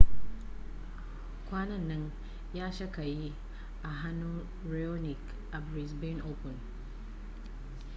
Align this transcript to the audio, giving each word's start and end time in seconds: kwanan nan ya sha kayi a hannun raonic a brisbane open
kwanan 1.49 1.87
nan 1.87 2.11
ya 2.53 2.71
sha 2.71 2.91
kayi 2.91 3.33
a 3.83 3.89
hannun 3.89 4.45
raonic 4.71 5.19
a 5.51 5.61
brisbane 5.61 6.21
open 6.21 6.59